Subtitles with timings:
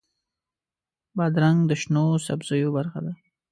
[1.17, 3.13] بادرنګ د شنو سبزیو برخه ده.